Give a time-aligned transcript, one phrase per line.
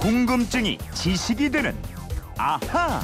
[0.00, 1.74] 궁금증이 지식이 되는
[2.36, 3.00] 아하.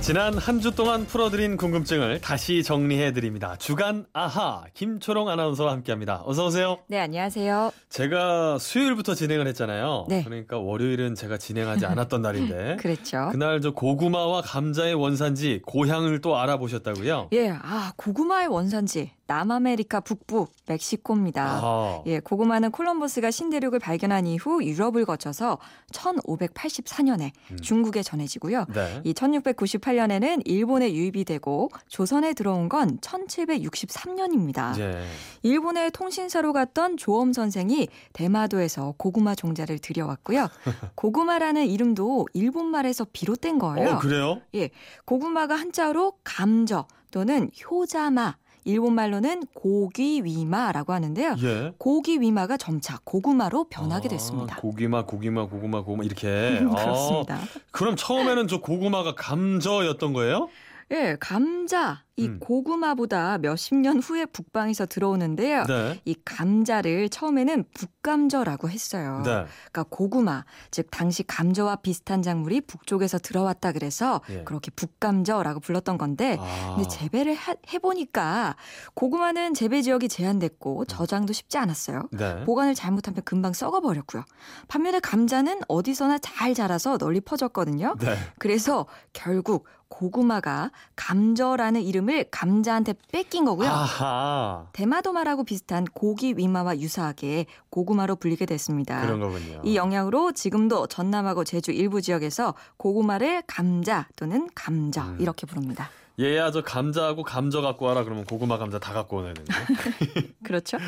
[0.00, 3.56] 지난 한 주 동안 풀어드린 궁금증을 다시 정리해드립니다.
[3.56, 6.22] 주간 아하 김초롱 아나운서와 함께합니다.
[6.24, 6.78] 어서 오세요.
[6.88, 7.72] 네, 안녕하세요.
[7.90, 10.06] 제가 수요일부터 진행을 했잖아요.
[10.08, 10.24] 네.
[10.24, 13.28] 그러니까 월요일은 제가 진행하지 않았던 날인데 그랬죠.
[13.32, 17.28] 그날 저 고구마와 감자의 원산지 고향을 또 알아보셨다고요?
[17.32, 21.60] 예, 아, 고구마의 원산지 남아메리카 북부 멕시코입니다.
[21.62, 25.58] 아, 예, 고구마는 콜럼버스가 신대륙을 발견한 이후 유럽을 거쳐서
[25.92, 27.30] 1584년에
[27.62, 28.64] 중국에 전해지고요.
[28.72, 29.02] 네.
[29.04, 34.78] 이 1698년에는 일본에 유입이 되고 조선에 들어온 건 1763년입니다.
[34.80, 35.04] 예.
[35.42, 40.48] 일본의 통신사로 갔던 조엄 선생이 대마도에서 고구마 종자를 들여왔고요.
[40.96, 43.90] 고구마라는 이름도 일본말에서 비롯된 거예요.
[43.90, 44.40] 어 그래요?
[44.54, 44.70] 예,
[45.04, 51.36] 고구마가 한자로 감저 또는 효자마, 일본 말로는 고기 위마라고 하는데요.
[51.42, 51.72] 예.
[51.78, 54.56] 고기 위마가 점차 고구마로 변하게 아, 됐습니다.
[54.56, 56.60] 고기마, 고기마, 고구마, 고구마 이렇게.
[56.62, 57.38] 아, 그렇습니다.
[57.70, 60.48] 그럼 처음에는 저 고구마가 감저였던 거예요?
[60.90, 62.40] 예, 감자 이 음.
[62.40, 65.64] 고구마보다 몇십 년 후에 북방에서 들어오는데요.
[65.66, 66.00] 네.
[66.04, 69.18] 이 감자를 처음에는 북감저라고 했어요.
[69.24, 69.30] 네.
[69.70, 74.42] 그러니까 고구마, 즉 당시 감저와 비슷한 작물이 북쪽에서 들어왔다 그래서 예.
[74.44, 76.74] 그렇게 북감저라고 불렀던 건데 아.
[76.74, 78.56] 근데 재배를 하- 해보니까
[78.94, 82.08] 고구마는 재배 지역이 제한됐고 저장도 쉽지 않았어요.
[82.12, 82.42] 네.
[82.44, 84.24] 보관을 잘못하면 금방 썩어버렸고요.
[84.66, 87.94] 반면에 감자는 어디서나 잘 자라서 널리 퍼졌거든요.
[88.00, 88.16] 네.
[88.38, 93.68] 그래서 결국 고구마가 감저라는 이름을 감자한테 뺏긴 거고요.
[93.68, 94.66] 아하.
[94.72, 99.00] 대마도마라고 비슷한 고기 위마와 유사하게 고구마로 불리게 됐습니다.
[99.00, 99.60] 그런 거군요.
[99.64, 105.18] 이 영향으로 지금도 전남하고 제주 일부 지역에서 고구마를 감자 또는 감저 음.
[105.20, 105.90] 이렇게 부릅니다.
[106.20, 109.42] 얘야 저 감자하고 감저 갖고 와라 그러면 고구마 감자 다 갖고 오는 거.
[110.42, 110.78] 그렇죠?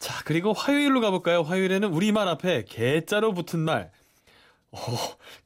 [0.00, 1.42] 자 그리고 화요일로 가볼까요?
[1.42, 3.92] 화요일에는 우리말 앞에 개자로 붙은 말.
[4.72, 4.78] 어,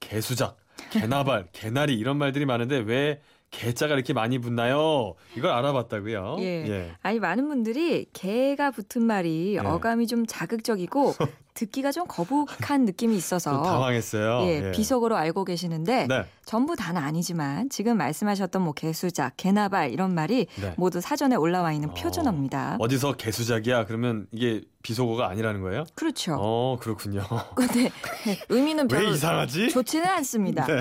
[0.00, 0.56] 개수작,
[0.90, 3.20] 개나발, 개나리 이런 말들이 많은데 왜
[3.50, 5.14] 개자가 이렇게 많이 붙나요?
[5.36, 6.36] 이걸 알아봤다고요.
[6.40, 6.92] 예.
[7.02, 9.58] 아니 많은 분들이 개가 붙은 말이 예.
[9.58, 11.14] 어감이 좀 자극적이고
[11.58, 14.46] 듣기가 좀 거북한 느낌이 좀 있어서 당황했어요.
[14.46, 16.24] 예, 비속어로 알고 계시는데 네.
[16.44, 20.74] 전부 다는 아니지만 지금 말씀하셨던 뭐 개수작, 개나발 이런 말이 네.
[20.76, 22.76] 모두 사전에 올라와 있는 어, 표준어입니다.
[22.78, 23.86] 어디서 개수작이야?
[23.86, 25.84] 그러면 이게 비속어가 아니라는 거예요?
[25.94, 26.36] 그렇죠.
[26.38, 27.22] 어 그렇군요.
[27.56, 27.90] 근데
[28.48, 29.70] 의미는 왜 별로 이상하지?
[29.70, 30.64] 좋지는 않습니다.
[30.66, 30.80] 네.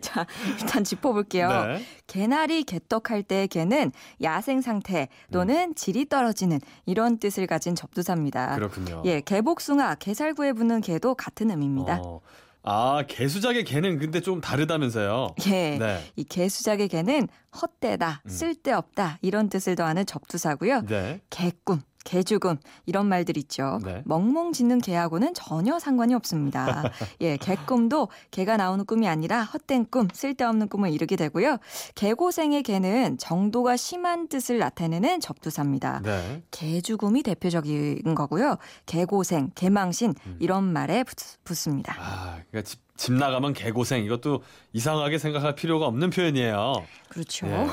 [0.00, 0.26] 자,
[0.60, 1.48] 일단 짚어볼게요.
[1.48, 1.82] 네.
[2.06, 3.92] 개나리 개떡할 때 개는
[4.22, 8.54] 야생 상태 또는 질이 떨어지는 이런 뜻을 가진 접두사입니다.
[8.54, 9.02] 그렇군요.
[9.06, 12.00] 예, 개복숭아, 개살구에 붙는 개도 같은 의미입니다.
[12.04, 12.20] 어.
[12.68, 15.36] 아 개수작의 개는 근데 좀 다르다면서요?
[15.46, 15.78] 예.
[15.78, 16.02] 네.
[16.16, 17.28] 이 개수작의 개는
[17.62, 18.28] 헛되다, 음.
[18.28, 20.82] 쓸데없다 이런 뜻을 더하는 접두사고요.
[20.86, 21.20] 네.
[21.30, 22.56] 개꿈, 개죽음
[22.86, 23.80] 이런 말들 있죠.
[23.84, 24.02] 네.
[24.06, 26.90] 멍멍 짖는 개하고는 전혀 상관이 없습니다.
[27.20, 31.58] 예, 개꿈도 개가 나오는 꿈이 아니라 헛된 꿈, 쓸데없는 꿈을 이루게 되고요.
[31.96, 36.00] 개고생의 개는 정도가 심한 뜻을 나타내는 접두사입니다.
[36.02, 36.42] 네.
[36.52, 38.56] 개죽음이 대표적인 거고요.
[38.86, 40.36] 개고생, 개망신 음.
[40.38, 41.96] 이런 말에 붙, 붙습니다.
[41.98, 44.42] 아, 그러니까 집, 집 나가면 개고생 이것도
[44.72, 46.84] 이상하게 생각할 필요가 없는 표현이에요.
[47.08, 47.46] 그렇죠.
[47.46, 47.66] 예.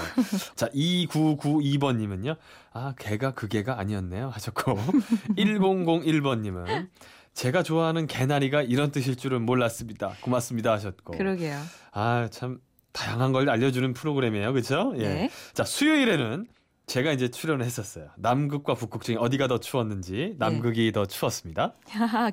[0.56, 2.36] 자, 2992번 님은요.
[2.74, 4.30] 아, 개가 그 개가 아니었네요.
[4.30, 4.76] 하셨고.
[5.38, 6.90] 1001번 님은
[7.34, 10.14] 제가 좋아하는 개나리가 이런 뜻일 줄은 몰랐습니다.
[10.22, 10.72] 고맙습니다.
[10.74, 11.18] 하셨고.
[11.18, 11.60] 그러게요.
[11.92, 12.60] 아, 참
[12.92, 14.54] 다양한 걸 알려주는 프로그램이에요.
[14.54, 14.94] 그렇죠?
[14.98, 15.08] 예.
[15.08, 15.30] 네.
[15.54, 16.48] 자, 수요일에는
[16.86, 18.10] 제가 이제 출연을 했었어요.
[18.18, 21.74] 남극과 북극 중에 어디가 더 추웠는지 남극이 더 추웠습니다.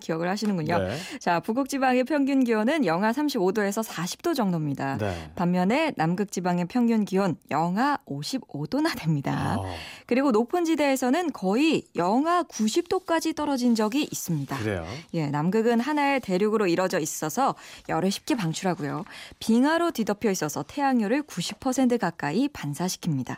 [0.00, 0.78] 기억을 하시는군요.
[0.78, 0.97] 네.
[1.21, 4.99] 자, 북극 지방의 평균 기온은 영하 35도에서 40도 정도입니다.
[4.99, 5.31] 네.
[5.37, 9.56] 반면에 남극 지방의 평균 기온 영하 55도나 됩니다.
[9.56, 9.65] 어,
[10.06, 14.59] 그리고 높은 지대에서는 거의 영하 90도까지 떨어진 적이 있습니다.
[14.59, 14.84] 그래요.
[15.15, 17.55] 예, 남극은 하나의 대륙으로 이뤄져 있어서
[17.89, 19.05] 열을 쉽게 방출하고요.
[19.39, 23.37] 빙하로 뒤덮여 있어서 태양열을 90% 가까이 반사시킵니다.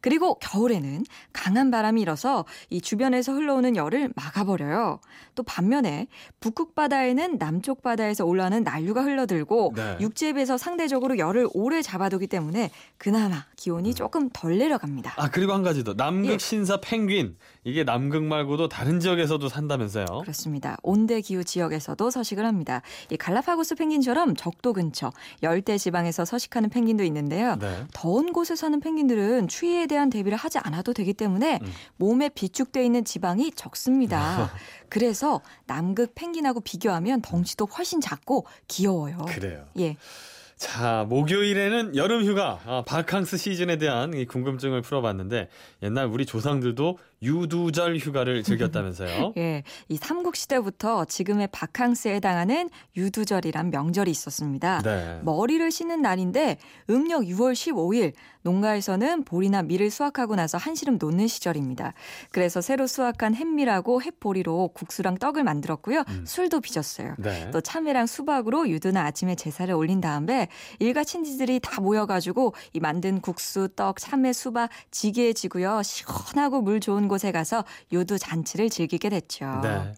[0.00, 5.00] 그리고 겨 울에는 강한 바람이 일어서 이 주변에서 흘러오는 열을 막아버려요.
[5.34, 6.06] 또 반면에
[6.40, 9.96] 북극 바다에는 남쪽 바다에서 올라오는 난류가 흘러들고 네.
[10.00, 15.14] 육지에 비해서 상대적으로 열을 오래 잡아두기 때문에 그나마 기온이 조금 덜 내려갑니다.
[15.16, 15.94] 아, 그리고 한 가지 더.
[15.94, 16.38] 남극 예.
[16.38, 17.36] 신사 펭귄.
[17.64, 20.04] 이게 남극 말고도 다른 지역에서도 산다면서요.
[20.22, 20.76] 그렇습니다.
[20.82, 22.82] 온대 기후 지역에서도 서식을 합니다.
[23.10, 25.10] 이 갈라파고스 펭귄처럼 적도 근처
[25.42, 27.56] 열대 지방에서 서식하는 펭귄도 있는데요.
[27.56, 27.84] 네.
[27.92, 31.72] 더운 곳에 사는 펭귄들은 추위에 대한 대비를 하지 않아도 되기 때문에 음.
[31.96, 34.52] 몸에 비축돼 있는 지방이 적습니다.
[34.88, 39.18] 그래서 남극 펭귄하고 비교하면 덩치도 훨씬 작고 귀여워요.
[39.28, 39.64] 그래요.
[39.78, 39.96] 예.
[40.56, 45.48] 자, 목요일에는 여름 휴가, 아, 바캉스 시즌에 대한 이 궁금증을 풀어봤는데,
[45.82, 49.32] 옛날 우리 조상들도 유두절 휴가를 즐겼다면서요?
[49.38, 54.82] 예, 이 삼국 시대부터 지금의 바캉스에 해당하는 유두절이란 명절이 있었습니다.
[54.82, 55.20] 네.
[55.22, 56.58] 머리를 씻는 날인데
[56.90, 58.12] 음력 6월 15일
[58.42, 61.94] 농가에서는 보리나 밀을 수확하고 나서 한시름 놓는 시절입니다.
[62.30, 66.04] 그래서 새로 수확한 햇밀하고 햇보리로 국수랑 떡을 만들었고요.
[66.08, 66.24] 음.
[66.26, 67.14] 술도 빚었어요.
[67.18, 67.50] 네.
[67.50, 70.48] 또 참외랑 수박으로 유두나 아침에 제사를 올린 다음에
[70.78, 75.80] 일가 친지들이 다 모여 가지고 이 만든 국수, 떡, 참외, 수박 지게에 지고요.
[75.82, 79.60] 시원하고 물 좋은 곳에 가서 유두 잔치를 즐기게 됐죠.
[79.62, 79.92] 네.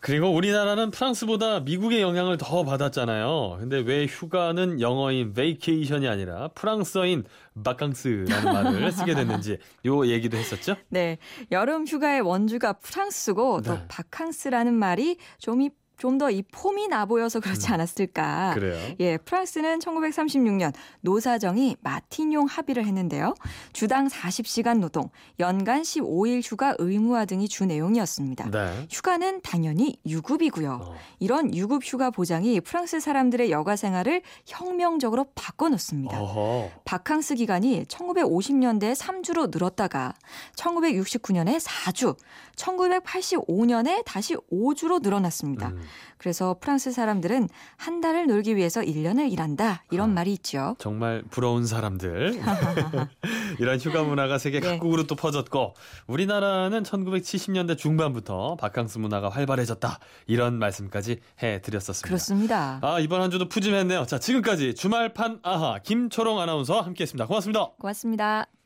[0.00, 3.56] 그리고 우리나라는 프랑스보다 미국의 영향을 더 받았잖아요.
[3.58, 7.24] 근데 왜 휴가는 영어인 vacation이 아니라 프랑스어인
[7.64, 10.76] 바캉스라는 말을 쓰게 됐는지 요 얘기도 했었죠?
[10.88, 11.18] 네,
[11.50, 13.84] 여름 휴가의 원주가 프랑스고 또 네.
[13.88, 18.50] 바캉스라는 말이 좀이 좀 더 이 폼이 나 보여서 그렇지 않았을까.
[18.50, 18.54] 음.
[18.54, 18.94] 그래요.
[19.00, 23.34] 예, 프랑스는 1936년 노사정이 마틴용 합의를 했는데요.
[23.72, 28.50] 주당 40시간 노동, 연간 15일 휴가 의무화 등이 주 내용이었습니다.
[28.50, 28.86] 네.
[28.90, 30.80] 휴가는 당연히 유급이고요.
[30.82, 30.94] 어.
[31.18, 36.20] 이런 유급 휴가 보장이 프랑스 사람들의 여가 생활을 혁명적으로 바꿔놓습니다.
[36.20, 36.70] 어허.
[36.84, 40.14] 바캉스 기간이 1950년대에 3주로 늘었다가
[40.56, 42.16] 1969년에 4주,
[42.56, 45.68] 1985년에 다시 5주로 늘어났습니다.
[45.68, 45.80] 음,
[46.18, 49.82] 그래서 프랑스 사람들은 한 달을 놀기 위해서 1년을 일한다.
[49.90, 50.14] 이런 아.
[50.14, 50.76] 말이 있죠.
[50.78, 52.40] 정말 부러운 사람들.
[53.58, 54.70] 이런 휴가 문화가 세계 네.
[54.70, 55.74] 각국으로 또 퍼졌고
[56.06, 59.98] 우리나라는 1970년대 중반부터 바캉스 문화가 활발해졌다.
[60.26, 62.06] 이런 말씀까지 해 드렸었습니다.
[62.06, 62.78] 그렇습니다.
[62.82, 64.06] 아 이번 한 주도 푸짐했네요.
[64.06, 67.26] 자 지금까지 주말판 아하 김초롱 아나운서와 함께 했습니다.
[67.26, 67.68] 고맙습니다.
[67.78, 68.57] 고맙습니다.